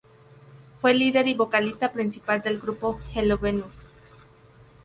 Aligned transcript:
Fue 0.79 0.95
líder 0.95 1.27
y 1.27 1.35
vocalista 1.35 1.91
principal 1.91 2.41
del 2.41 2.57
grupo 2.59 2.99
Hello 3.13 3.37
Venus. 3.37 3.75